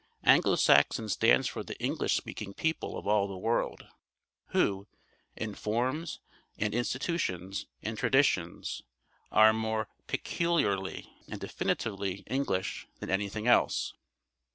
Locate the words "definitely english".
11.39-12.87